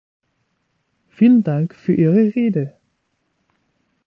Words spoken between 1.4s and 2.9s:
Dank für Ihre Rede!